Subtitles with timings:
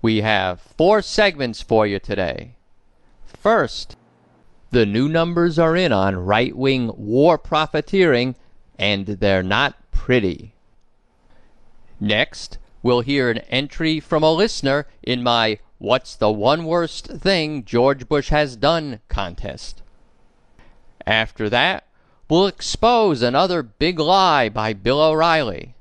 [0.00, 2.54] We have four segments for you today.
[3.26, 3.96] First,
[4.70, 8.36] the new numbers are in on right wing war profiteering,
[8.78, 10.54] and they're not pretty.
[12.00, 17.64] Next, we'll hear an entry from a listener in my What's the One Worst Thing
[17.64, 19.82] George Bush Has Done contest.
[21.06, 21.87] After that,
[22.28, 25.74] we'll expose another big lie by Bill O'Reilly.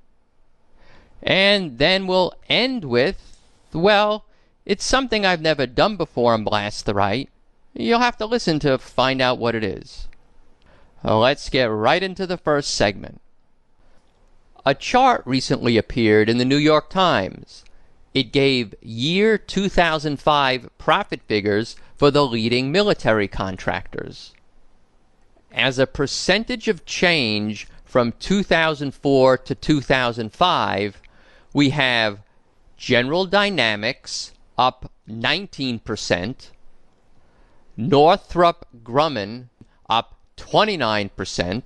[1.22, 3.38] And then we'll end with,
[3.74, 4.26] well,
[4.66, 7.30] it's something I've never done before on Blast the Right.
[7.74, 10.08] You'll have to listen to find out what it is.
[11.04, 13.22] Let's get right into the first segment.
[14.66, 17.64] A chart recently appeared in the New York Times.
[18.14, 24.34] It gave year 2005 profit figures for the leading military contractors.
[25.52, 31.02] As a percentage of change from 2004 to 2005,
[31.54, 32.20] we have
[32.78, 36.50] General Dynamics up 19%,
[37.76, 39.50] Northrop Grumman
[39.90, 41.66] up 29%,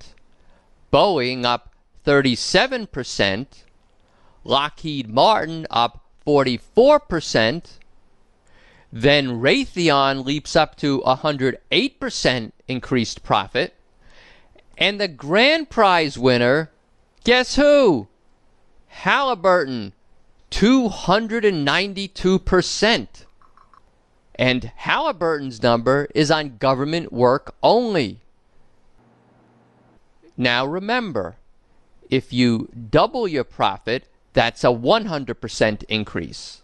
[0.92, 1.74] Boeing up
[2.06, 3.46] 37%,
[4.44, 7.78] Lockheed Martin up 44%,
[8.92, 13.74] then Raytheon leaps up to 108% increased profit,
[14.76, 16.70] and the grand prize winner,
[17.24, 18.08] guess who?
[18.88, 19.94] Halliburton,
[20.50, 23.08] 292%.
[24.34, 28.18] And Halliburton's number is on government work only.
[30.36, 31.36] Now remember,
[32.10, 36.62] if you double your profit, that's a 100% increase.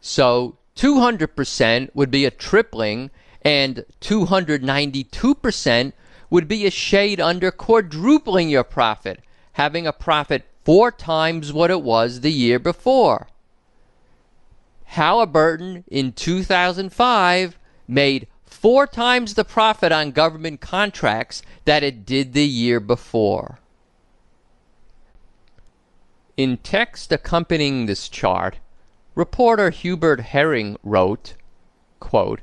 [0.00, 3.10] So 200% would be a tripling,
[3.42, 5.92] and 292%
[6.30, 9.20] would be a shade under quadrupling your profit,
[9.54, 13.26] having a profit four times what it was the year before.
[14.84, 22.46] Halliburton in 2005 made four times the profit on government contracts that it did the
[22.46, 23.58] year before.
[26.36, 28.58] In text accompanying this chart,
[29.18, 31.34] reporter Hubert Herring wrote,
[31.98, 32.40] quote,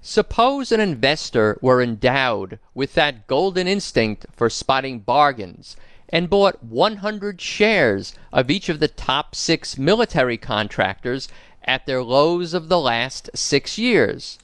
[0.00, 5.76] Suppose an investor were endowed with that golden instinct for spotting bargains
[6.08, 11.28] and bought 100 shares of each of the top six military contractors
[11.62, 14.38] at their lows of the last six years.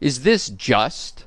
[0.00, 1.26] Is this just?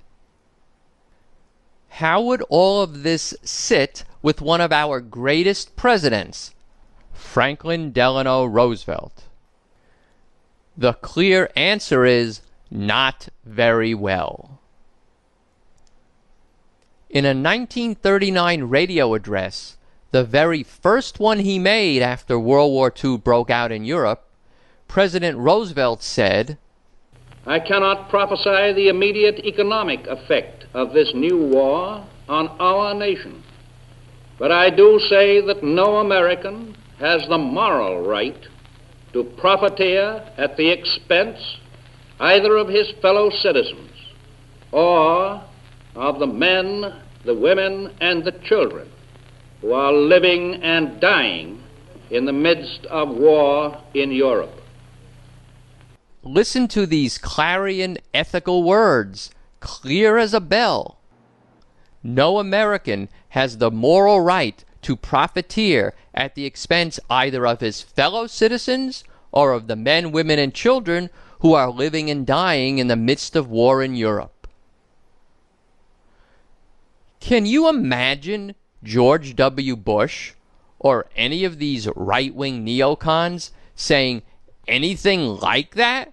[1.90, 6.54] How would all of this sit with one of our greatest presidents,
[7.14, 9.24] Franklin Delano Roosevelt?
[10.76, 14.60] The clear answer is not very well.
[17.10, 19.78] In a 1939 radio address,
[20.12, 24.28] the very first one he made after World War II broke out in Europe,
[24.90, 26.58] President Roosevelt said,
[27.46, 33.44] I cannot prophesy the immediate economic effect of this new war on our nation,
[34.40, 38.38] but I do say that no American has the moral right
[39.14, 41.58] to profiteer at the expense
[42.20, 43.92] either of his fellow citizens
[44.72, 45.44] or
[45.96, 46.94] of the men
[47.26, 48.90] the women and the children
[49.62, 51.62] who are living and dying
[52.10, 54.62] in the midst of war in Europe.
[56.24, 59.30] Listen to these clarion ethical words,
[59.60, 61.00] clear as a bell.
[62.02, 68.26] No American has the moral right to profiteer at the expense either of his fellow
[68.26, 71.08] citizens or of the men, women, and children
[71.42, 74.48] who are living and dying in the midst of war in Europe.
[77.20, 79.76] Can you imagine George W.
[79.76, 80.34] Bush
[80.80, 84.24] or any of these right wing neocons saying
[84.68, 86.12] anything like that?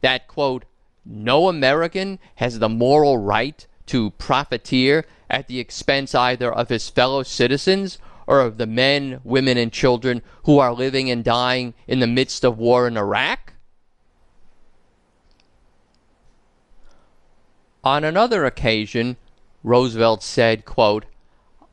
[0.00, 0.64] That, quote,
[1.04, 7.22] no American has the moral right to profiteer at the expense either of his fellow
[7.22, 12.06] citizens or of the men, women, and children who are living and dying in the
[12.06, 13.52] midst of war in Iraq?
[17.84, 19.16] On another occasion,
[19.62, 21.04] Roosevelt said, quote,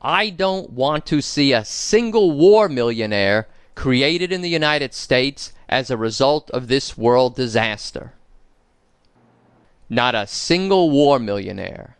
[0.00, 5.90] I don't want to see a single war millionaire created in the United States as
[5.90, 8.12] a result of this world disaster.
[9.88, 11.93] Not a single war millionaire.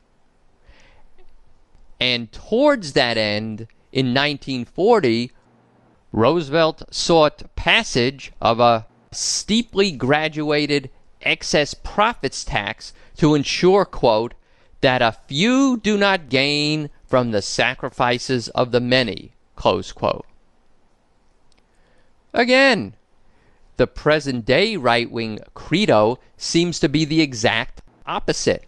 [2.01, 5.31] And towards that end, in 1940,
[6.13, 10.91] Roosevelt sought passage of a steeply graduated
[11.23, 14.35] excess profits tax to ensure, quote,
[14.81, 20.27] that a few do not gain from the sacrifices of the many, close quote.
[22.33, 22.95] Again,
[23.77, 28.67] the present day right wing credo seems to be the exact opposite.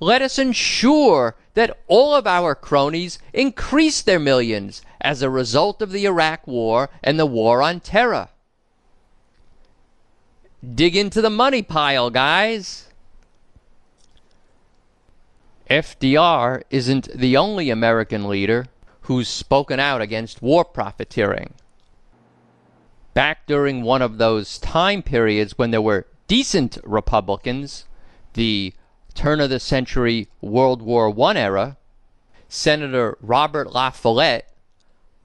[0.00, 5.92] Let us ensure that all of our cronies increase their millions as a result of
[5.92, 8.28] the Iraq War and the War on Terror.
[10.74, 12.88] Dig into the money pile, guys.
[15.70, 18.66] FDR isn't the only American leader
[19.02, 21.54] who's spoken out against war profiteering.
[23.12, 27.84] Back during one of those time periods when there were decent Republicans,
[28.32, 28.74] the
[29.14, 31.76] turn of the century World War I era,
[32.48, 34.48] Senator Robert La Follette,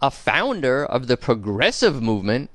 [0.01, 2.49] a founder of the progressive movement,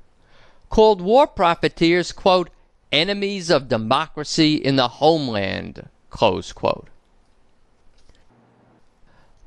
[0.69, 2.49] called war profiteers, quote,
[2.91, 6.87] enemies of democracy in the homeland, close quote.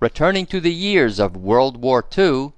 [0.00, 2.52] Returning to the years of World War II,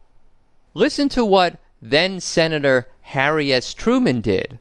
[0.75, 3.73] listen to what then Senator Harry S.
[3.73, 4.59] Truman did.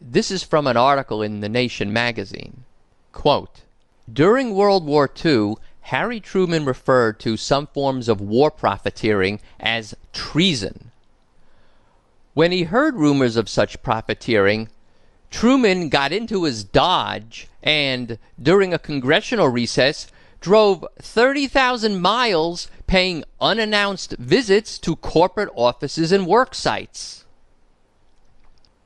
[0.00, 2.64] This is from an article in The Nation magazine.
[3.12, 3.62] Quote,
[4.12, 10.90] During World War II, Harry Truman referred to some forms of war profiteering as treason.
[12.34, 14.68] When he heard rumors of such profiteering,
[15.30, 20.06] Truman got into his Dodge and, during a congressional recess,
[20.40, 27.24] drove 30,000 miles paying unannounced visits to corporate offices and work sites.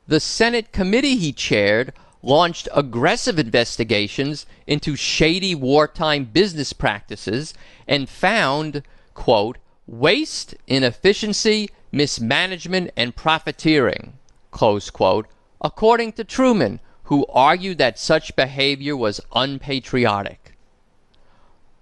[0.07, 7.53] The Senate committee he chaired launched aggressive investigations into shady wartime business practices
[7.87, 8.83] and found,
[9.13, 9.57] quote,
[9.87, 14.13] waste, inefficiency, mismanagement, and profiteering,
[14.51, 15.27] close quote,
[15.61, 20.55] according to Truman, who argued that such behavior was unpatriotic.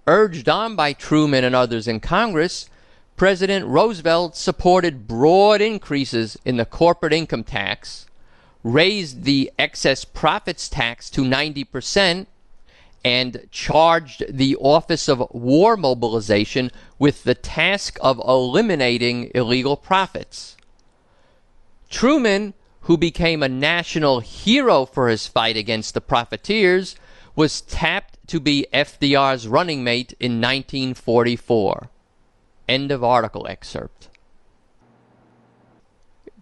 [0.06, 2.68] Urged on by Truman and others in Congress,
[3.16, 8.06] President Roosevelt supported broad increases in the corporate income tax,
[8.62, 12.26] raised the excess profits tax to 90%,
[13.04, 20.56] and charged the Office of War Mobilization with the task of eliminating illegal profits.
[21.88, 26.94] Truman, who became a national hero for his fight against the profiteers,
[27.34, 31.88] was tapped to be FDR's running mate in 1944.
[32.68, 34.08] End of article excerpt.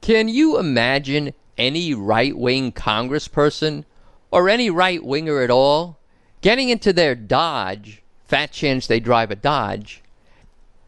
[0.00, 3.84] Can you imagine any right wing congressperson
[4.30, 5.98] or any right winger at all
[6.40, 10.02] getting into their Dodge, fat chance they drive a Dodge,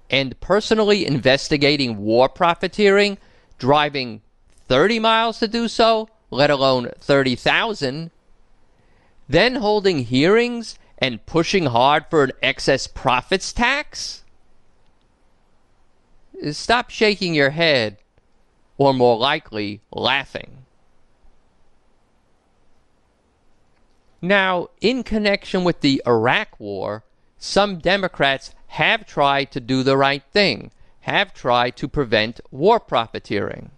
[0.09, 3.19] and personally investigating war profiteering,
[3.59, 4.23] driving
[4.69, 8.11] 30 miles to do so, let alone 30,000,
[9.29, 14.25] then holding hearings and pushing hard for an excess profits tax?
[16.53, 17.99] Stop shaking your head,
[18.79, 20.60] or more likely, laughing.
[24.23, 27.05] Now, in connection with the Iraq War,
[27.39, 33.71] some Democrats have tried to do the right thing, have tried to prevent war profiteering.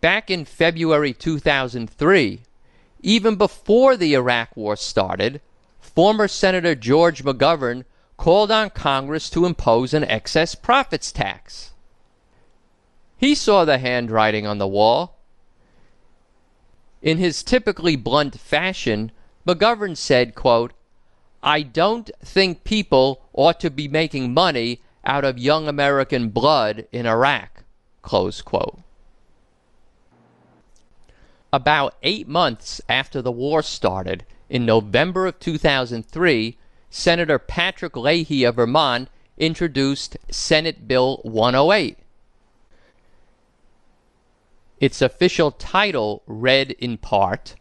[0.00, 2.42] Back in February 2003,
[3.00, 5.40] even before the Iraq War started,
[5.80, 7.84] former Senator George McGovern
[8.16, 11.72] called on Congress to impose an excess profits tax.
[13.16, 15.13] He saw the handwriting on the wall.
[17.04, 19.12] In his typically blunt fashion,
[19.46, 20.72] McGovern said, quote,
[21.42, 27.04] I don't think people ought to be making money out of young American blood in
[27.04, 27.64] Iraq.
[28.00, 28.80] Close quote.
[31.52, 36.56] About eight months after the war started, in November of 2003,
[36.88, 41.98] Senator Patrick Leahy of Vermont introduced Senate Bill 108.
[44.80, 47.54] Its official title read in part,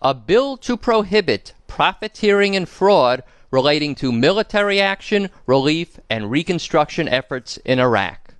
[0.00, 7.58] A Bill to Prohibit Profiteering and Fraud Relating to Military Action, Relief, and Reconstruction Efforts
[7.58, 8.34] in Iraq.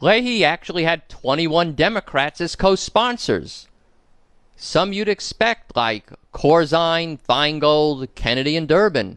[0.00, 3.68] Leahy actually had 21 Democrats as co-sponsors.
[4.54, 9.16] Some you'd expect, like Corzine, Feingold, Kennedy, and Durbin.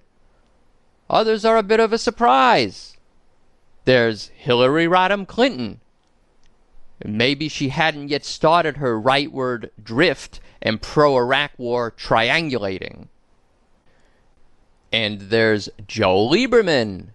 [1.09, 2.95] Others are a bit of a surprise.
[3.83, 5.81] There's Hillary Rodham Clinton.
[7.05, 13.07] Maybe she hadn't yet started her rightward drift and pro Iraq war triangulating.
[14.91, 17.07] And there's Joe Lieberman.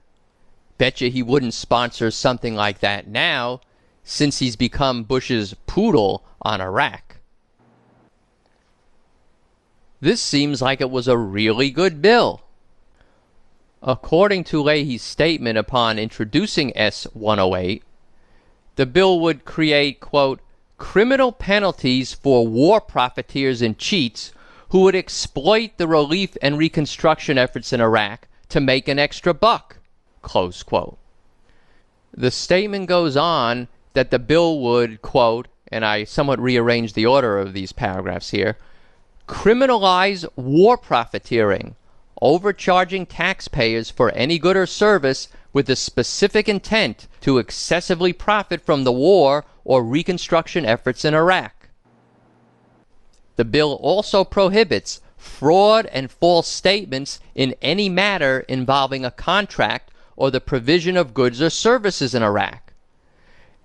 [0.78, 3.60] Betcha he wouldn't sponsor something like that now,
[4.04, 7.18] since he's become Bush's poodle on Iraq.
[10.00, 12.42] This seems like it was a really good bill.
[13.82, 17.82] According to Leahy's statement upon introducing S 108,
[18.76, 20.40] the bill would create, quote,
[20.78, 24.32] criminal penalties for war profiteers and cheats
[24.70, 29.78] who would exploit the relief and reconstruction efforts in Iraq to make an extra buck.
[30.22, 30.98] Close quote.
[32.12, 37.38] The statement goes on that the bill would, quote, and I somewhat rearranged the order
[37.38, 38.56] of these paragraphs here,
[39.26, 41.76] criminalize war profiteering,
[42.22, 48.84] overcharging taxpayers for any good or service with the specific intent to excessively profit from
[48.84, 51.70] the war or reconstruction efforts in Iraq.
[53.36, 60.30] The bill also prohibits fraud and false statements in any matter involving a contract or
[60.30, 62.74] the provision of goods or services in Iraq.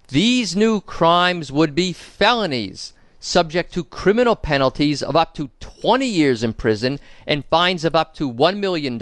[0.08, 6.42] These new crimes would be felonies subject to criminal penalties of up to 20 years
[6.42, 8.98] in prison and fines of up to $1 million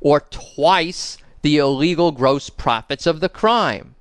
[0.00, 3.94] or twice the illegal gross profits of the crime.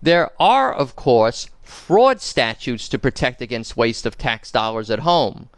[0.00, 5.48] There are, of course, fraud statutes to protect against waste of tax dollars at home,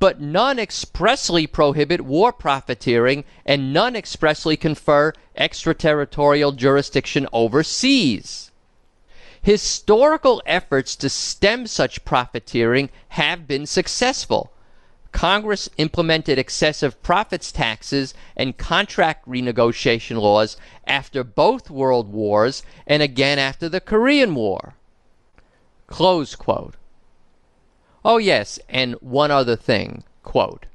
[0.00, 8.50] but none expressly prohibit war profiteering and none expressly confer extraterritorial jurisdiction overseas.
[9.40, 14.50] Historical efforts to stem such profiteering have been successful.
[15.14, 20.56] Congress implemented excessive profits taxes and contract renegotiation laws
[20.88, 24.74] after both world wars and again after the Korean War.
[25.86, 26.74] Close quote.
[28.04, 30.02] Oh, yes, and one other thing.
[30.24, 30.66] Quote.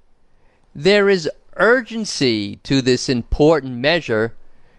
[0.73, 4.33] There is urgency to this important measure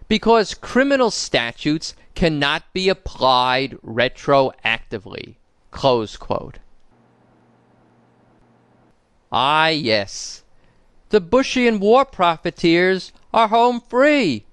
[0.07, 5.35] because criminal statutes cannot be applied retroactively.
[5.69, 6.57] Close quote.
[9.31, 10.43] Ah, yes.
[11.09, 14.45] The Bushian war profiteers are home free.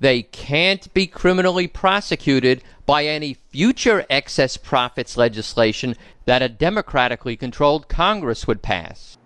[0.00, 7.88] They can't be criminally prosecuted by any future excess profits legislation that a democratically controlled
[7.88, 9.16] Congress would pass.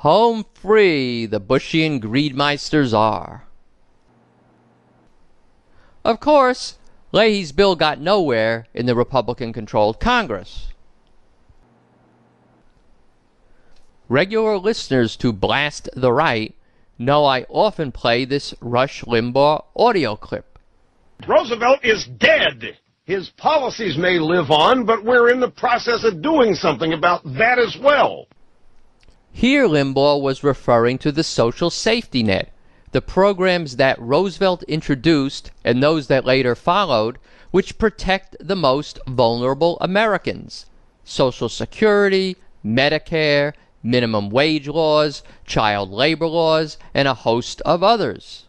[0.00, 3.46] Home free the Bushian greedmeisters are.
[6.04, 6.78] Of course,
[7.12, 10.71] Leahy's bill got nowhere in the Republican controlled Congress.
[14.12, 16.54] Regular listeners to Blast the Right
[16.98, 20.58] know I often play this Rush Limbaugh audio clip.
[21.26, 22.76] Roosevelt is dead.
[23.06, 27.58] His policies may live on, but we're in the process of doing something about that
[27.58, 28.26] as well.
[29.32, 32.52] Here Limbaugh was referring to the social safety net,
[32.90, 37.16] the programs that Roosevelt introduced and those that later followed,
[37.50, 40.66] which protect the most vulnerable Americans
[41.02, 48.46] Social Security, Medicare, minimum wage laws, child labor laws, and a host of others.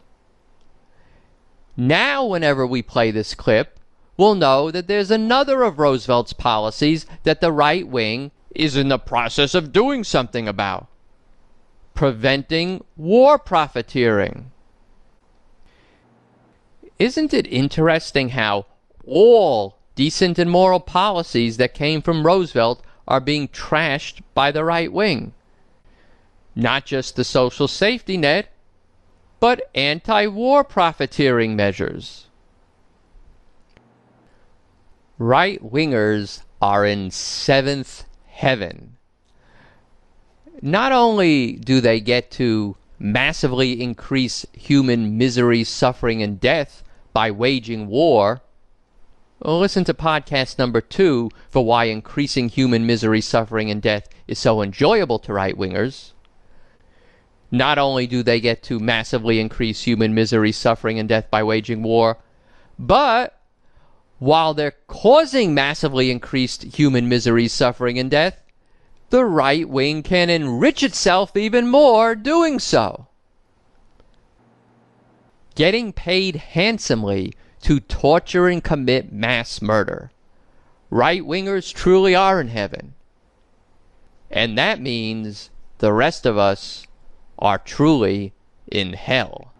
[1.76, 3.78] Now, whenever we play this clip,
[4.16, 8.98] we'll know that there's another of Roosevelt's policies that the right wing is in the
[8.98, 10.86] process of doing something about
[11.94, 14.50] preventing war profiteering.
[16.98, 18.66] Isn't it interesting how
[19.06, 24.92] all decent and moral policies that came from Roosevelt are being trashed by the right
[24.92, 25.32] wing.
[26.54, 28.50] Not just the social safety net,
[29.40, 32.26] but anti war profiteering measures.
[35.18, 38.96] Right wingers are in seventh heaven.
[40.62, 46.82] Not only do they get to massively increase human misery, suffering, and death
[47.12, 48.40] by waging war,
[49.44, 54.62] listen to podcast number two for why increasing human misery, suffering, and death is so
[54.62, 56.12] enjoyable to right wingers.
[57.50, 61.82] Not only do they get to massively increase human misery, suffering, and death by waging
[61.82, 62.18] war,
[62.78, 63.38] but
[64.18, 68.42] while they're causing massively increased human misery, suffering, and death,
[69.10, 73.06] the right wing can enrich itself even more doing so.
[75.54, 80.10] Getting paid handsomely to torture and commit mass murder.
[80.90, 82.94] Right wingers truly are in heaven.
[84.30, 86.86] And that means the rest of us
[87.38, 88.34] are truly
[88.70, 89.52] in hell.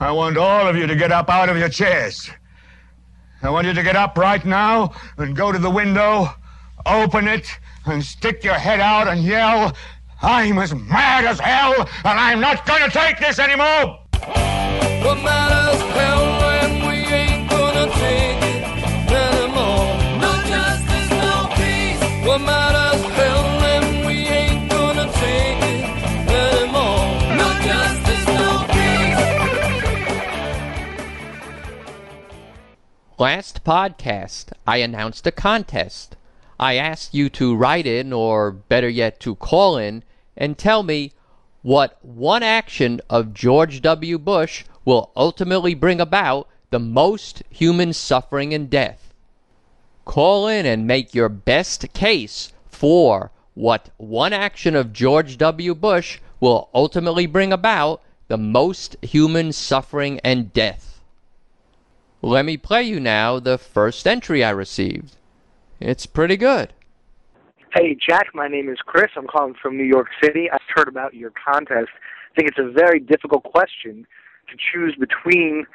[0.00, 2.28] I want all of you to get up out of your chairs.
[3.42, 6.28] I want you to get up right now and go to the window,
[6.84, 7.46] open it,
[7.86, 9.76] and stick your head out and yell,
[10.20, 14.00] I'm as mad as hell, and I'm not going to take this anymore!
[15.02, 16.19] What matters hell
[33.20, 36.16] Last podcast, I announced a contest.
[36.58, 40.04] I asked you to write in, or better yet, to call in,
[40.38, 41.12] and tell me
[41.60, 44.16] what one action of George W.
[44.16, 49.12] Bush will ultimately bring about the most human suffering and death.
[50.06, 55.74] Call in and make your best case for what one action of George W.
[55.74, 60.89] Bush will ultimately bring about the most human suffering and death.
[62.22, 65.16] Let me play you now the first entry I received.
[65.80, 66.74] It's pretty good.
[67.72, 69.10] Hey, Jack, my name is Chris.
[69.16, 70.50] I'm calling from New York City.
[70.50, 71.88] I've heard about your contest.
[71.88, 74.06] I think it's a very difficult question
[74.50, 75.66] to choose between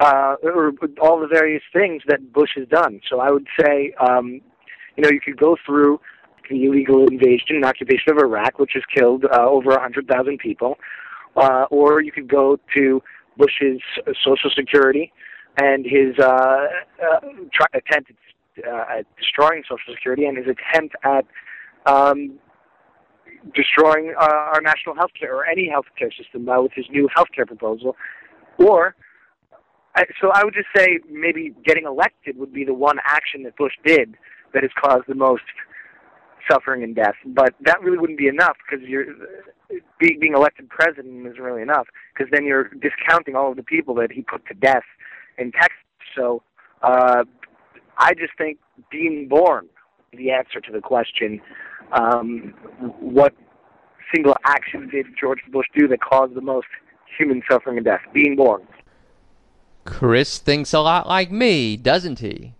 [0.00, 3.00] uh, or all the various things that Bush has done.
[3.10, 4.40] So I would say, um,
[4.96, 6.00] you know, you could go through
[6.48, 10.78] the illegal invasion and occupation of Iraq, which has killed uh, over 100,000 people,
[11.36, 13.02] uh, or you could go to
[13.36, 13.82] Bush's
[14.24, 15.12] Social Security
[15.58, 16.66] and his uh,
[17.02, 17.20] uh,
[17.52, 18.12] try, attempt
[18.66, 21.24] uh, at destroying Social Security and his attempt at
[21.86, 22.38] um,
[23.54, 27.08] destroying uh, our national health care or any health care system uh, with his new
[27.14, 27.96] health care proposal.
[28.58, 28.94] Or,
[29.94, 33.56] I, so I would just say maybe getting elected would be the one action that
[33.56, 34.14] Bush did
[34.54, 35.42] that has caused the most
[36.50, 37.14] suffering and death.
[37.26, 39.06] But that really wouldn't be enough because you're
[39.98, 44.10] being elected president isn't really enough because then you're discounting all of the people that
[44.10, 44.84] he put to death
[45.38, 45.78] in Texas.
[46.16, 46.42] So
[46.82, 47.24] uh,
[47.96, 48.58] I just think
[48.90, 49.68] being born
[50.12, 51.40] the answer to the question
[51.92, 52.54] um,
[53.00, 53.34] what
[54.14, 56.66] single action did George Bush do that caused the most
[57.18, 58.00] human suffering and death?
[58.12, 58.66] Being born.
[59.84, 62.54] Chris thinks a lot like me, doesn't he?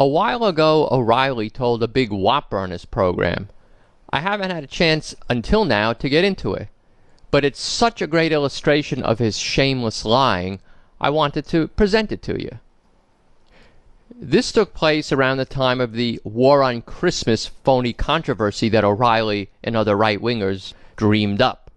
[0.00, 3.48] A while ago, O'Reilly told a big whopper on his program.
[4.10, 6.68] I haven't had a chance until now to get into it,
[7.32, 10.60] but it's such a great illustration of his shameless lying,
[11.00, 12.58] I wanted to present it to you.
[14.14, 19.50] This took place around the time of the War on Christmas phony controversy that O'Reilly
[19.64, 21.72] and other right wingers dreamed up.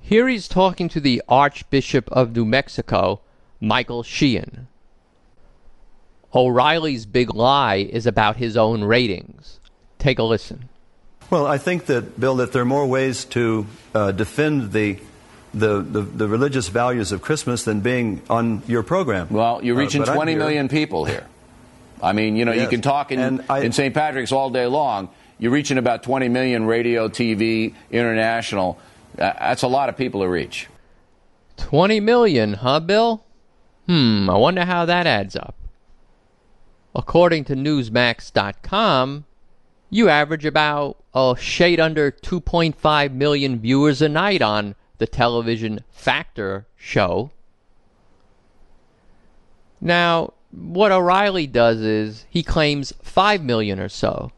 [0.00, 3.20] Here he's talking to the Archbishop of New Mexico,
[3.60, 4.68] Michael Sheehan.
[6.34, 9.60] O'Reilly's big lie is about his own ratings.
[9.98, 10.68] Take a listen.
[11.30, 14.98] Well, I think that, Bill, that there are more ways to uh, defend the,
[15.52, 19.28] the, the, the, religious values of Christmas than being on your program.
[19.30, 21.26] Well, you're reaching uh, 20 million people here.
[22.02, 22.62] I mean, you know, yes.
[22.62, 23.94] you can talk in, I, in St.
[23.94, 25.08] Patrick's all day long.
[25.38, 28.78] You're reaching about 20 million radio, TV, international.
[29.18, 30.68] Uh, that's a lot of people to reach.
[31.56, 33.24] 20 million, huh, Bill?
[33.86, 35.54] Hmm, I wonder how that adds up.
[36.94, 39.24] According to Newsmax.com,
[39.90, 46.66] you average about a shade under 2.5 million viewers a night on the television Factor
[46.76, 47.30] show.
[49.80, 54.30] Now, what O'Reilly does is he claims 5 million or so.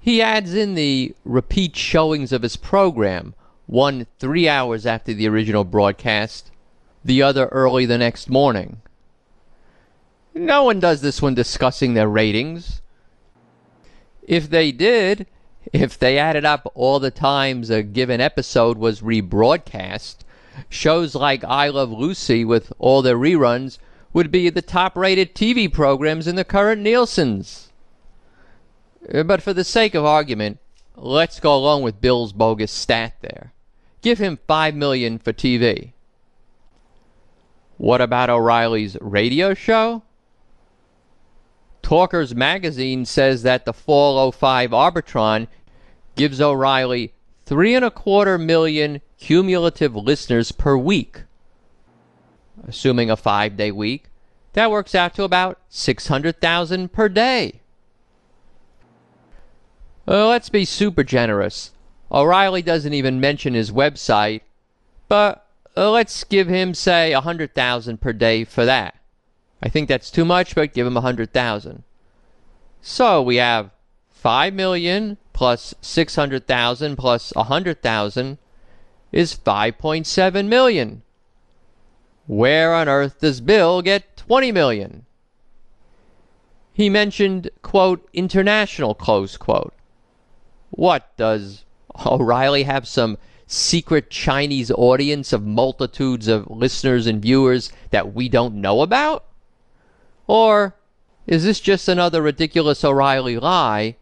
[0.00, 3.34] He adds in the repeat showings of his program,
[3.66, 6.50] one three hours after the original broadcast,
[7.04, 8.82] the other early the next morning.
[10.40, 12.80] No one does this when discussing their ratings.
[14.22, 15.26] If they did,
[15.70, 20.20] if they added up all the times a given episode was rebroadcast,
[20.70, 23.76] shows like I Love Lucy with all their reruns
[24.14, 27.68] would be the top rated TV programs in the current Nielsen's.
[29.12, 30.58] Uh, but for the sake of argument,
[30.96, 33.52] let's go along with Bill's bogus stat there.
[34.00, 35.92] Give him five million for TV.
[37.76, 40.02] What about O'Reilly's radio show?
[41.82, 45.48] Talkers Magazine says that the Fall 05 Arbitron
[46.14, 47.12] gives O'Reilly
[47.46, 51.22] three and a quarter million cumulative listeners per week.
[52.66, 54.04] Assuming a five day week,
[54.52, 57.60] that works out to about 600,000 per day.
[60.06, 61.72] Uh, let's be super generous.
[62.10, 64.40] O'Reilly doesn't even mention his website,
[65.08, 68.96] but uh, let's give him, say, 100,000 per day for that.
[69.62, 71.82] I think that's too much, but give him a 100,000.
[72.82, 73.70] So we have
[74.08, 78.38] five million plus six hundred thousand plus a plus 100,000
[79.12, 81.02] is 5.7 million.
[82.26, 85.06] Where on earth does Bill get 20 million?
[86.72, 89.74] He mentioned, quote, international, close quote.
[90.70, 91.64] What, does
[92.06, 98.54] O'Reilly have some secret Chinese audience of multitudes of listeners and viewers that we don't
[98.54, 99.24] know about?
[100.30, 100.76] Or
[101.26, 103.96] is this just another ridiculous O'Reilly lie,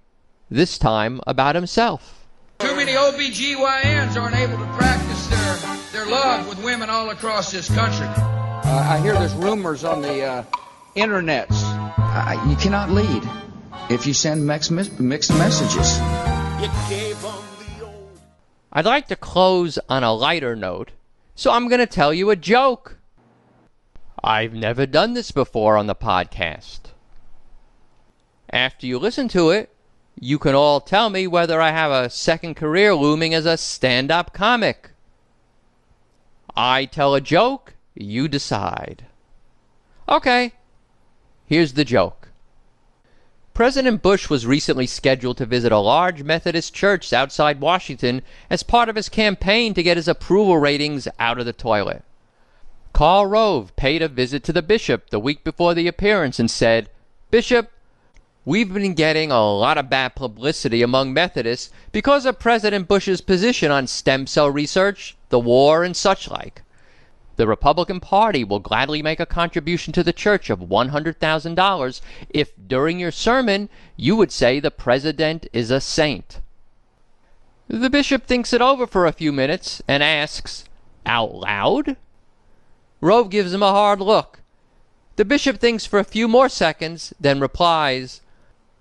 [0.50, 2.26] this time about himself?
[2.58, 7.74] Too many OBGYNs aren't able to practice their, their love with women all across this
[7.74, 8.06] country.
[8.06, 10.44] Uh, I hear there's rumors on the uh,
[10.94, 11.62] internets.
[11.96, 13.26] Uh, you cannot lead
[13.88, 15.98] if you send mixed, mixed messages.
[18.70, 20.90] I'd like to close on a lighter note,
[21.34, 22.97] so I'm going to tell you a joke.
[24.22, 26.80] I've never done this before on the podcast.
[28.50, 29.70] After you listen to it,
[30.20, 34.10] you can all tell me whether I have a second career looming as a stand
[34.10, 34.90] up comic.
[36.56, 39.06] I tell a joke, you decide.
[40.08, 40.54] Okay,
[41.46, 42.30] here's the joke.
[43.54, 48.88] President Bush was recently scheduled to visit a large Methodist church outside Washington as part
[48.88, 52.02] of his campaign to get his approval ratings out of the toilet.
[52.98, 56.90] Karl Rove paid a visit to the bishop the week before the appearance and said,
[57.30, 57.70] Bishop,
[58.44, 63.70] we've been getting a lot of bad publicity among Methodists because of President Bush's position
[63.70, 66.62] on stem cell research, the war, and such like.
[67.36, 72.98] The Republican Party will gladly make a contribution to the church of $100,000 if during
[72.98, 76.40] your sermon you would say the president is a saint.
[77.68, 80.64] The bishop thinks it over for a few minutes and asks,
[81.06, 81.96] Out loud?
[83.00, 84.40] Rove gives him a hard look.
[85.16, 88.20] The bishop thinks for a few more seconds, then replies,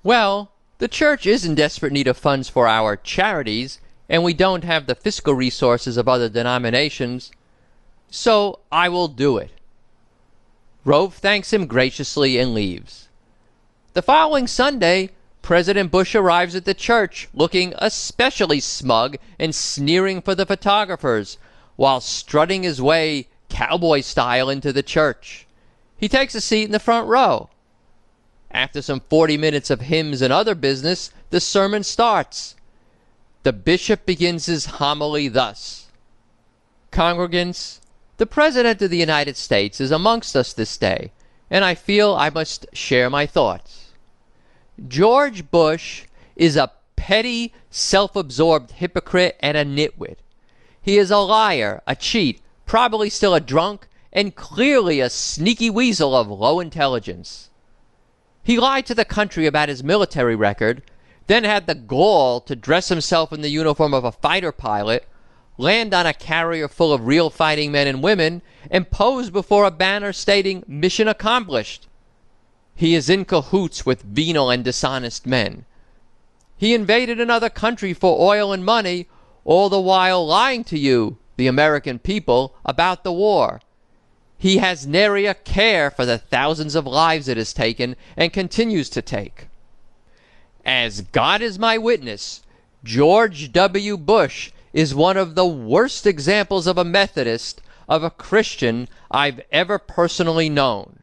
[0.03, 4.63] Well, the church is in desperate need of funds for our charities, and we don't
[4.63, 7.31] have the fiscal resources of other denominations
[8.09, 9.51] so I will do it.
[10.85, 13.09] Rove thanks him graciously and leaves.
[13.93, 15.09] The following Sunday,
[15.41, 21.37] President Bush arrives at the church looking especially smug and sneering for the photographers
[21.75, 25.47] while strutting his way cowboy style into the church.
[25.97, 27.49] He takes a seat in the front row.
[28.51, 32.55] After some 40 minutes of hymns and other business, the sermon starts.
[33.43, 35.87] The bishop begins his homily thus
[36.91, 37.79] Congregants,
[38.17, 41.11] the President of the United States is amongst us this day,
[41.49, 43.91] and I feel I must share my thoughts.
[44.87, 46.05] George Bush
[46.35, 50.17] is a petty, self absorbed hypocrite and a nitwit.
[50.81, 56.15] He is a liar, a cheat, probably still a drunk, and clearly a sneaky weasel
[56.15, 57.49] of low intelligence.
[58.43, 60.83] He lied to the country about his military record,
[61.25, 65.07] then had the gall to dress himself in the uniform of a fighter pilot
[65.57, 69.71] land on a carrier full of real fighting men and women, and pose before a
[69.71, 71.87] banner stating mission accomplished.
[72.75, 75.65] He is in cahoots with venal and dishonest men.
[76.57, 79.07] He invaded another country for oil and money,
[79.45, 83.61] all the while lying to you, the American people, about the war.
[84.37, 88.89] He has nary a care for the thousands of lives it has taken and continues
[88.91, 89.47] to take.
[90.65, 92.41] As God is my witness,
[92.83, 93.97] George W.
[93.97, 99.79] Bush is one of the worst examples of a Methodist, of a Christian, I've ever
[99.79, 100.99] personally known.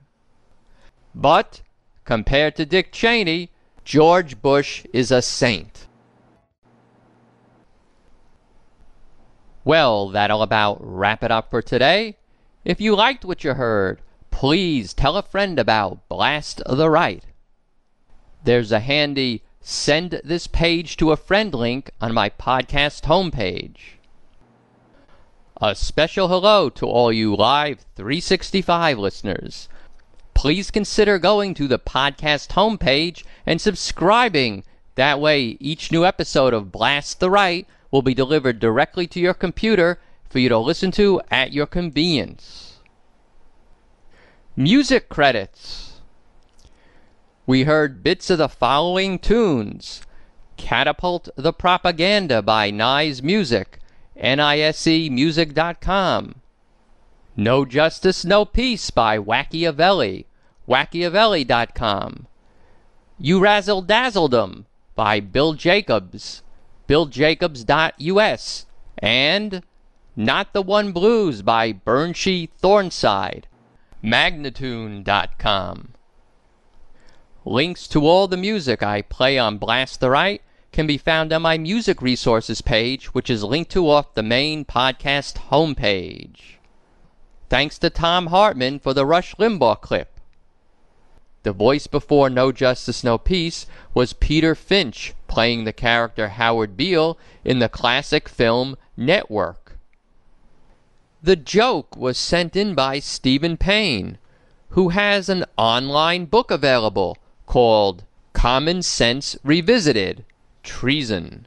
[1.15, 1.63] But,
[2.05, 3.51] compared to Dick Cheney,
[3.85, 5.87] George Bush is a saint.
[9.65, 12.17] Well, that'll about wrap it up for today.
[12.65, 14.01] If you liked what you heard,
[14.31, 17.25] please tell a friend about Blast the Right.
[18.45, 23.97] There's a handy send this page to a friend link on my podcast homepage.
[25.63, 29.71] A special hello to all you Live 365 listeners.
[30.35, 34.65] Please consider going to the podcast homepage and subscribing.
[34.97, 39.33] That way, each new episode of Blast the Right will be delivered directly to your
[39.33, 42.81] computer for you to listen to at your convenience.
[44.57, 46.01] Music credits.
[47.47, 50.03] We heard bits of the following tunes
[50.57, 53.79] Catapult the Propaganda by Nice Music,
[54.21, 56.35] NISEmusic.com.
[57.37, 60.25] No Justice, No Peace by Wacchiavelli,
[60.69, 62.27] Wacchiavelli.com.
[63.21, 66.43] You Razzle Dazzled 'em by Bill Jacobs,
[66.89, 68.67] BillJacobs.us,
[68.99, 69.63] and
[70.17, 73.45] Not the One Blues by Burnshee Thornside,
[74.03, 75.95] Magnatune.com.
[77.47, 80.43] Links to all the music I play on Blast the Right
[80.73, 84.65] can be found on my music resources page, which is linked to off the main
[84.65, 86.57] podcast homepage.
[87.49, 90.14] Thanks to Thom Hartmann for the Rush Limbaugh clip.
[91.45, 97.19] The voice before No Justice, No Peace was Peter Finch, playing the character Howard Beale
[97.45, 99.79] in the classic film Network.
[101.23, 104.17] The joke was sent in by Stephen Payne,
[104.71, 110.25] who has an online book available called Common Sense Revisited
[110.63, 111.47] Treason.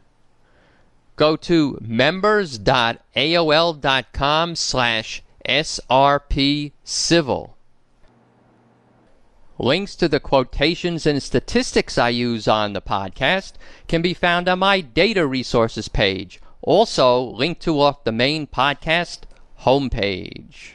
[1.16, 7.50] Go to members.aol.com slash srpcivil.
[9.60, 13.54] Links to the quotations and statistics I use on the podcast
[13.88, 19.22] can be found on my data resources page, also linked to off the main podcast
[19.62, 20.74] homepage.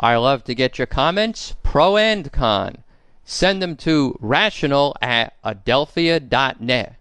[0.00, 2.78] I love to get your comments, pro and con.
[3.24, 6.96] Send them to rational at adelphia.net.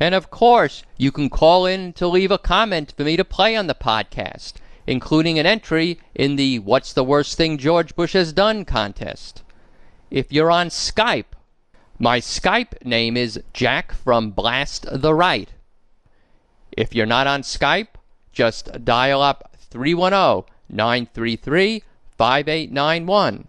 [0.00, 3.54] And of course, you can call in to leave a comment for me to play
[3.54, 4.54] on the podcast
[4.86, 9.42] including an entry in the What's the Worst Thing George Bush Has Done contest.
[10.10, 11.34] If you're on Skype,
[11.98, 15.50] my Skype name is Jack from Blast the Right.
[16.72, 17.88] If you're not on Skype,
[18.32, 21.82] just dial up 310 933
[22.16, 23.48] 5891.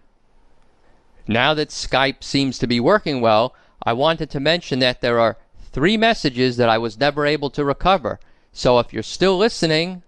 [1.27, 5.37] Now that Skype seems to be working well, I wanted to mention that there are
[5.71, 8.19] three messages that I was never able to recover.
[8.53, 10.03] So if you're still listening,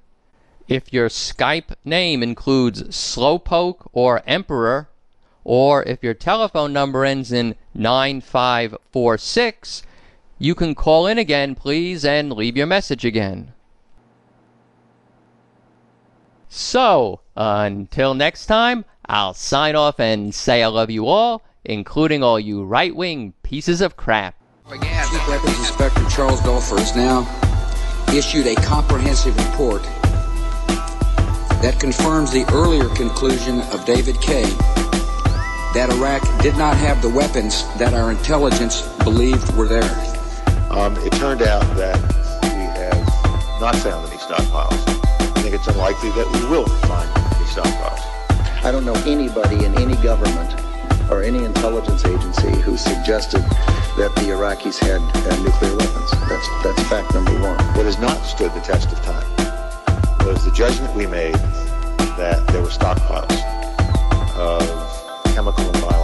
[0.69, 4.87] if your Skype name includes Slowpoke or Emperor,
[5.43, 9.81] or if your telephone number ends in 9546,
[10.37, 13.51] you can call in again, please, and leave your message again.
[16.49, 22.39] So, until next time, I'll sign off and say I love you all, including all
[22.39, 24.35] you right wing pieces of crap.
[24.69, 27.27] Chief Weapons Inspector Charles has now
[28.13, 29.81] issued a comprehensive report
[31.61, 34.43] that confirms the earlier conclusion of David Kay
[35.73, 39.83] that Iraq did not have the weapons that our intelligence believed were there.
[40.71, 41.99] Um, it turned out that
[42.43, 44.81] we have not found any stockpiles.
[45.37, 48.63] I think it's unlikely that we will find any stockpiles.
[48.63, 50.55] I don't know anybody in any government
[51.11, 53.41] or any intelligence agency who suggested
[53.99, 56.11] that the Iraqis had uh, nuclear weapons.
[56.29, 57.57] That's, that's fact number one.
[57.75, 59.38] What has not stood the test of time
[60.33, 63.33] was the judgment we made that there were stockpiles
[64.37, 65.98] of chemical and biological